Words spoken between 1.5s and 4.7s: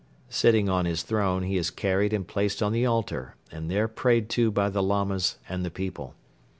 is carried and placed on the altar and there prayed to by